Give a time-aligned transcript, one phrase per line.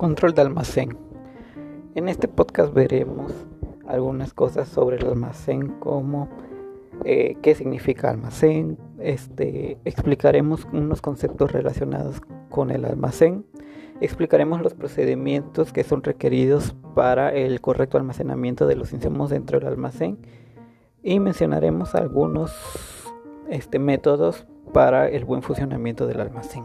[0.00, 0.96] Control de almacén.
[1.94, 3.34] En este podcast veremos
[3.86, 6.26] algunas cosas sobre el almacén, como
[7.04, 13.44] eh, qué significa almacén, este, explicaremos unos conceptos relacionados con el almacén,
[14.00, 19.68] explicaremos los procedimientos que son requeridos para el correcto almacenamiento de los insumos dentro del
[19.68, 20.16] almacén
[21.02, 22.50] y mencionaremos algunos
[23.50, 26.64] este, métodos para el buen funcionamiento del almacén.